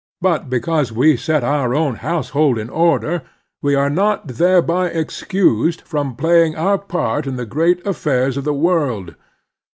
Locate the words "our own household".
1.43-2.57